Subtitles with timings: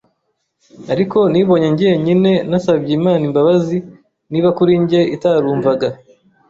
[0.93, 3.77] ariko nibonye njyenyine nasabye Imana imbabazi
[4.31, 5.87] niba kuri njye itarumvaga